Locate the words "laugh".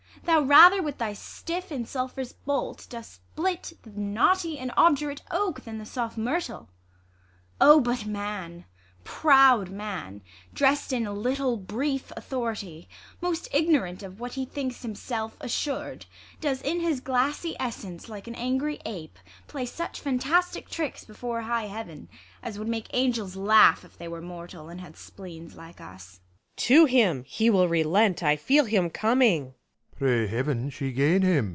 23.35-23.83